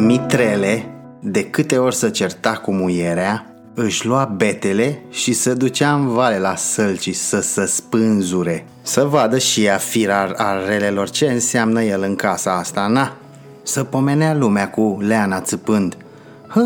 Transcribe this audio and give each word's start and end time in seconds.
Mitrele, 0.00 0.84
de 1.20 1.44
câte 1.44 1.76
ori 1.76 1.94
să 1.94 2.08
certa 2.08 2.50
cu 2.50 2.72
muierea, 2.72 3.46
își 3.74 4.06
lua 4.06 4.34
betele 4.36 5.02
și 5.10 5.32
se 5.32 5.54
ducea 5.54 5.94
în 5.94 6.08
vale 6.08 6.38
la 6.38 6.56
sălci 6.56 7.14
să 7.14 7.40
se 7.40 7.66
spânzure. 7.66 8.66
Să 8.82 9.04
vadă 9.04 9.38
și 9.38 9.64
ea 9.64 9.76
firar 9.76 10.34
al 10.36 10.58
relelor 10.66 11.10
ce 11.10 11.26
înseamnă 11.26 11.82
el 11.82 12.02
în 12.02 12.14
casa 12.14 12.56
asta, 12.56 12.86
na? 12.86 13.16
Să 13.62 13.84
pomenea 13.84 14.34
lumea 14.34 14.70
cu 14.70 14.98
Leana 15.00 15.40
țăpând. 15.40 15.96
Hă, 16.48 16.62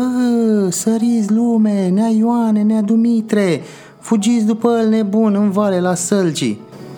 săriți 0.69 1.31
lume, 1.31 1.87
nea 1.87 2.09
Ioane, 2.17 2.61
nea 2.61 2.81
Dumitre, 2.81 3.61
fugiți 3.99 4.45
după 4.45 4.77
el 4.81 4.89
nebun 4.89 5.35
în 5.35 5.51
vale 5.51 5.79
la 5.79 5.95
sălci. 5.95 6.55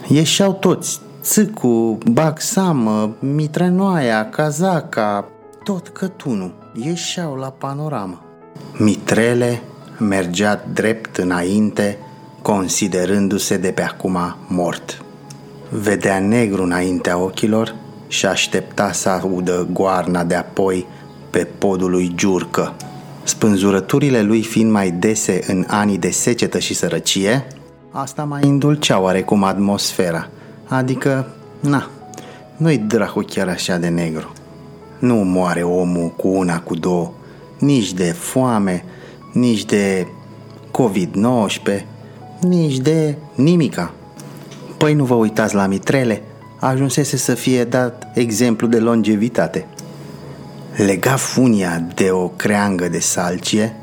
Ieșeau 0.07 0.53
toți, 0.53 0.99
Țâcu, 1.21 1.97
Baxamă, 2.11 3.15
Mitrenoaia, 3.19 4.29
Cazaca, 4.29 5.29
tot 5.65 5.87
cătunul, 5.87 6.53
ieșeau 6.73 7.35
la 7.35 7.49
panoramă. 7.49 8.23
Mitrele 8.77 9.61
mergea 9.99 10.63
drept 10.73 11.17
înainte, 11.17 11.97
considerându-se 12.41 13.57
de 13.57 13.71
pe 13.71 13.81
acum 13.81 14.17
mort. 14.47 15.01
Vedea 15.69 16.19
negru 16.19 16.63
înaintea 16.63 17.17
ochilor 17.17 17.75
și 18.07 18.25
aștepta 18.25 18.91
să 18.91 19.09
audă 19.09 19.67
goarna 19.71 20.23
de 20.23 20.35
apoi 20.35 20.85
pe 21.29 21.47
podul 21.57 21.89
lui 21.89 22.11
Giurcă. 22.15 22.73
Spânzurăturile 23.23 24.21
lui 24.21 24.43
fiind 24.43 24.71
mai 24.71 24.91
dese 24.91 25.39
în 25.47 25.65
anii 25.67 25.97
de 25.97 26.09
secetă 26.09 26.59
și 26.59 26.73
sărăcie, 26.73 27.47
asta 27.91 28.23
mai 28.23 28.41
indulcea 28.45 28.99
oarecum 28.99 29.43
atmosfera, 29.43 30.27
adică, 30.67 31.27
na, 31.59 31.89
nu-i 32.57 32.77
dracu 32.77 33.19
chiar 33.19 33.47
așa 33.47 33.77
de 33.77 33.87
negru. 33.87 34.33
Nu 34.99 35.15
moare 35.15 35.63
omul 35.63 36.09
cu 36.09 36.27
una, 36.27 36.59
cu 36.59 36.75
două, 36.75 37.11
nici 37.59 37.93
de 37.93 38.11
foame, 38.11 38.83
nici 39.33 39.65
de 39.65 40.07
COVID-19, 40.71 41.85
nici 42.41 42.77
de 42.77 43.17
nimica. 43.35 43.93
Păi 44.77 44.93
nu 44.93 45.05
vă 45.05 45.13
uitați 45.13 45.55
la 45.55 45.65
mitrele, 45.65 46.21
ajunsese 46.59 47.17
să 47.17 47.33
fie 47.33 47.63
dat 47.63 48.07
exemplu 48.13 48.67
de 48.67 48.79
longevitate. 48.79 49.67
Lega 50.75 51.15
funia 51.15 51.79
de 51.95 52.11
o 52.11 52.27
creangă 52.27 52.87
de 52.87 52.99
salcie, 52.99 53.75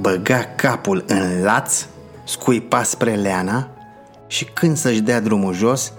băga 0.00 0.38
capul 0.56 1.04
în 1.06 1.42
laț, 1.42 1.86
scuipa 2.24 2.82
spre 2.82 3.14
leana 3.14 3.68
și 4.26 4.44
când 4.44 4.76
să-și 4.76 5.00
dea 5.00 5.20
drumul 5.20 5.54
jos, 5.54 5.92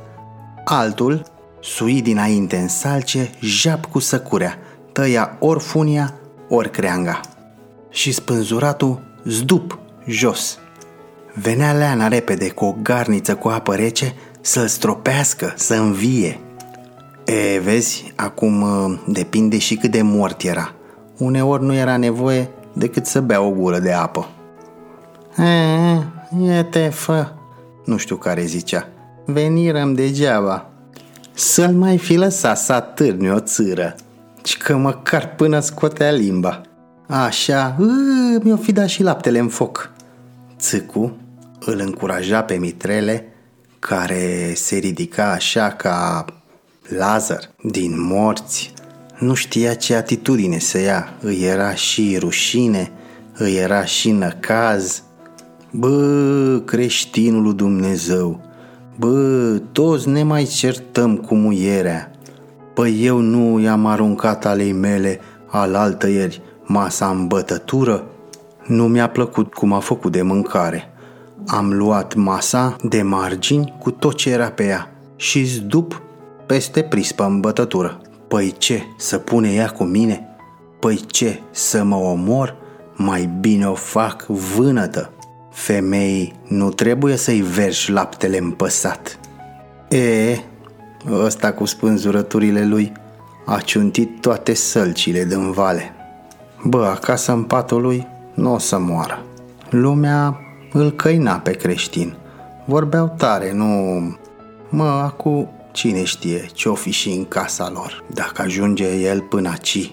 altul, 0.66 1.31
sui 1.62 2.02
dinainte 2.02 2.58
în 2.58 2.68
salcie, 2.68 3.30
jap 3.40 3.86
cu 3.86 4.00
săcurea, 4.00 4.58
tăia 4.92 5.38
ori 5.40 5.60
funia, 5.60 6.14
ori 6.50 6.72
creanga 6.72 7.22
și 7.90 8.12
spânzuratul 8.12 9.02
zdup 9.26 9.80
jos. 10.06 10.60
Venea 11.34 11.72
Leana 11.72 12.08
repede 12.08 12.50
cu 12.50 12.66
o 12.66 12.76
garniță 12.82 13.36
cu 13.36 13.48
apă 13.48 13.76
rece 13.76 14.16
să-l 14.42 14.68
stropească, 14.68 15.54
să 15.56 15.76
învie. 15.76 16.40
E, 17.26 17.60
vezi, 17.60 18.14
acum 18.16 18.62
ă, 18.62 19.00
depinde 19.08 19.58
și 19.58 19.76
cât 19.76 19.92
de 19.92 20.02
mort 20.02 20.42
era. 20.42 20.74
Uneori 21.18 21.64
nu 21.64 21.74
era 21.74 21.98
nevoie 21.98 22.50
decât 22.74 23.06
să 23.06 23.22
bea 23.22 23.42
o 23.42 23.50
gură 23.50 23.80
de 23.80 23.92
apă. 23.92 24.30
E, 25.38 26.58
e 26.58 26.64
te 26.64 26.90
fă, 26.90 27.32
nu 27.86 27.98
știu 27.98 28.16
care 28.16 28.42
zicea. 28.42 28.88
Venirăm 29.26 29.94
degeaba. 29.94 30.71
Să-l 31.44 31.74
mai 31.74 31.98
fi 31.98 32.16
lăsat 32.16 32.58
să 32.58 32.74
atârni 32.74 33.32
o 33.32 33.40
țâră, 33.40 33.96
ci 34.42 34.58
că 34.58 34.78
măcar 34.78 35.36
până 35.36 35.60
scotea 35.60 36.12
limba. 36.12 36.62
Așa, 37.08 37.76
mi-o 38.42 38.58
fi 38.58 38.72
dat 38.72 38.88
și 38.88 39.04
laptele 39.04 39.40
în 39.40 39.48
foc. 39.48 39.92
Țâcu 40.60 41.18
îl 41.60 41.80
încuraja 41.80 42.42
pe 42.44 42.54
Mitrele, 42.54 43.28
care 43.80 44.54
se 44.56 44.76
ridica 44.76 45.32
așa 45.32 45.70
ca 45.70 46.26
Lazar 46.88 47.50
din 47.64 48.02
morți. 48.02 48.74
Nu 49.20 49.34
știa 49.34 49.74
ce 49.74 49.96
atitudine 49.96 50.60
să 50.60 50.80
ia, 50.80 51.14
îi 51.22 51.44
era 51.44 51.74
și 51.74 52.18
rușine, 52.20 52.92
îi 53.34 53.56
era 53.56 53.86
și 53.86 54.12
năcaz. 54.12 55.04
Bă, 55.72 56.62
creștinul 56.66 57.42
lui 57.42 57.54
Dumnezeu, 57.54 58.51
bă, 58.98 59.58
toți 59.72 60.10
ne 60.10 60.24
mai 60.24 60.44
certăm 60.44 61.18
cu 61.18 61.36
muierea. 61.36 62.12
Păi 62.74 63.06
eu 63.06 63.18
nu 63.18 63.60
i-am 63.60 63.86
aruncat 63.86 64.46
alei 64.46 64.72
mele 64.72 65.20
al 65.48 65.76
altă 65.76 66.10
ieri, 66.10 66.42
masa 66.64 67.10
în 67.10 67.28
bătătură, 67.28 68.04
nu 68.66 68.88
mi-a 68.88 69.10
plăcut 69.10 69.54
cum 69.54 69.74
a 69.74 69.80
făcut 69.80 70.12
de 70.12 70.22
mâncare. 70.22 70.94
Am 71.48 71.74
luat 71.74 72.16
masa 72.16 72.76
de 72.84 73.02
margini 73.02 73.74
cu 73.80 73.92
tot 73.92 74.16
ce 74.16 74.30
era 74.30 74.50
pe 74.50 74.66
ea 74.66 74.92
și 75.16 75.44
zdup 75.44 76.02
peste 76.46 76.82
prispă 76.82 77.24
în 77.24 77.40
bătătură. 77.40 78.02
Păi 78.28 78.54
ce, 78.58 78.84
să 78.98 79.18
pune 79.18 79.54
ea 79.54 79.68
cu 79.68 79.84
mine? 79.84 80.28
Păi 80.80 80.96
ce, 80.96 81.40
să 81.52 81.84
mă 81.84 81.96
omor? 81.96 82.56
Mai 82.96 83.30
bine 83.40 83.68
o 83.68 83.74
fac 83.74 84.26
vânătă. 84.26 85.12
Femeii 85.52 86.34
nu 86.48 86.70
trebuie 86.70 87.16
să-i 87.16 87.42
verși 87.42 87.92
laptele 87.92 88.38
împăsat. 88.38 89.20
E, 89.90 90.38
ăsta 91.12 91.54
cu 91.54 91.66
spânzurăturile 91.66 92.66
lui 92.66 92.92
a 93.46 93.60
ciuntit 93.60 94.22
toate 94.22 94.54
sălcile 94.54 95.26
din 95.26 95.52
vale. 95.52 95.94
Bă, 96.64 96.86
acasă 96.86 97.32
în 97.32 97.44
patul 97.44 97.82
lui 97.82 98.08
nu 98.34 98.54
o 98.54 98.58
să 98.58 98.78
moară. 98.78 99.26
Lumea 99.70 100.40
îl 100.72 100.92
căina 100.92 101.34
pe 101.34 101.52
creștin. 101.52 102.16
Vorbeau 102.66 103.14
tare, 103.18 103.54
nu... 103.54 103.68
Mă, 104.70 104.84
acu 104.84 105.52
cine 105.72 106.04
știe 106.04 106.46
ce-o 106.54 106.74
fi 106.74 106.92
și 106.92 107.10
în 107.10 107.26
casa 107.26 107.70
lor, 107.74 108.04
dacă 108.14 108.42
ajunge 108.42 108.96
el 108.96 109.22
până 109.22 109.50
aici. 109.50 109.92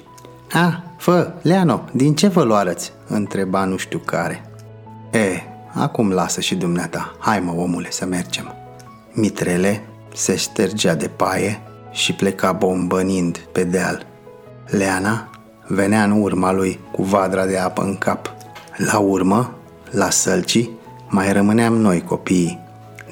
A, 0.52 0.82
fă, 0.96 1.32
Leano, 1.42 1.84
din 1.92 2.14
ce 2.14 2.28
vă 2.28 2.42
luarăți? 2.42 2.92
Întreba 3.08 3.64
nu 3.64 3.76
știu 3.76 3.98
care. 3.98 4.47
E, 5.10 5.40
acum 5.72 6.10
lasă 6.10 6.40
și 6.40 6.54
dumneata. 6.54 7.16
Hai 7.18 7.40
mă, 7.40 7.52
omule, 7.56 7.90
să 7.90 8.04
mergem. 8.04 8.54
Mitrele 9.12 9.82
se 10.14 10.36
ștergea 10.36 10.94
de 10.94 11.08
paie 11.08 11.60
și 11.90 12.12
pleca 12.12 12.52
bombănind 12.52 13.38
pe 13.52 13.64
deal. 13.64 14.06
Leana 14.66 15.30
venea 15.66 16.04
în 16.04 16.10
urma 16.10 16.52
lui 16.52 16.80
cu 16.92 17.02
vadra 17.02 17.46
de 17.46 17.58
apă 17.58 17.82
în 17.82 17.96
cap. 17.96 18.34
La 18.76 18.98
urmă, 18.98 19.54
la 19.90 20.10
sălcii, 20.10 20.70
mai 21.08 21.32
rămâneam 21.32 21.76
noi 21.76 22.02
copiii. 22.02 22.58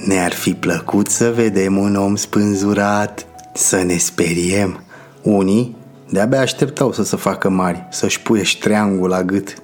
Ne-ar 0.06 0.32
fi 0.32 0.54
plăcut 0.54 1.08
să 1.08 1.30
vedem 1.30 1.76
un 1.76 1.96
om 1.96 2.16
spânzurat, 2.16 3.26
să 3.54 3.82
ne 3.82 3.96
speriem. 3.96 4.80
Unii 5.22 5.76
de-abia 6.10 6.40
așteptau 6.40 6.92
să 6.92 7.04
se 7.04 7.16
facă 7.16 7.48
mari, 7.48 7.86
să-și 7.90 8.22
puie 8.22 8.42
triangul 8.60 9.08
la 9.08 9.22
gât, 9.22 9.54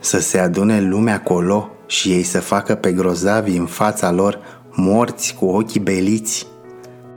să 0.00 0.20
se 0.20 0.38
adune 0.38 0.80
lumea 0.80 1.14
acolo 1.14 1.70
și 1.86 2.10
ei 2.12 2.22
să 2.22 2.40
facă 2.40 2.74
pe 2.74 2.92
grozavi 2.92 3.56
în 3.56 3.66
fața 3.66 4.10
lor 4.10 4.38
morți 4.70 5.34
cu 5.34 5.44
ochii 5.44 5.80
beliți. 5.80 6.46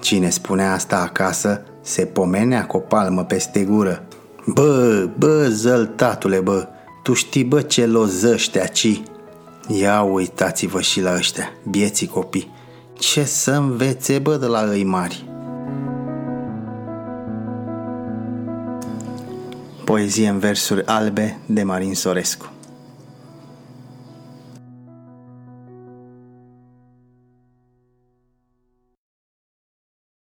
Cine 0.02 0.30
spunea 0.30 0.74
asta 0.74 0.97
acasă 0.97 1.62
se 1.81 2.06
pomenea 2.06 2.66
cu 2.66 2.78
o 2.78 2.80
palmă 2.80 3.24
peste 3.24 3.63
gură– 3.63 4.03
Bă, 4.53 5.07
bă, 5.18 5.47
zăltatule, 5.50 6.40
bă, 6.40 6.68
tu 7.03 7.13
știi, 7.13 7.44
bă, 7.44 7.62
ce 7.62 7.85
lozăște 7.85 8.62
aci? 8.62 9.02
Ia 9.68 10.02
uitați-vă 10.02 10.81
și 10.81 11.01
la 11.01 11.16
ăștia, 11.16 11.51
bieții 11.69 12.07
copii. 12.07 12.51
Ce 12.94 13.24
să 13.24 13.51
învețe, 13.51 14.19
bă, 14.19 14.36
de 14.36 14.46
la 14.46 14.75
ei 14.75 14.84
mari? 14.84 15.25
Poezie 19.86 20.27
în 20.27 20.39
versuri 20.39 20.86
albe 20.86 21.39
de 21.45 21.63
Marin 21.63 21.95
Sorescu 21.95 22.51